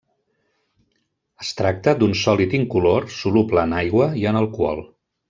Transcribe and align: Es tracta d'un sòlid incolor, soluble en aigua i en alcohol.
Es 1.43 1.51
tracta 1.59 1.93
d'un 1.99 2.15
sòlid 2.21 2.55
incolor, 2.61 3.05
soluble 3.19 3.67
en 3.71 3.77
aigua 3.83 4.09
i 4.23 4.27
en 4.33 4.41
alcohol. 4.41 4.83